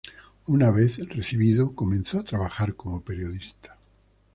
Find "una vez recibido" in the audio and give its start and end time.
0.47-1.75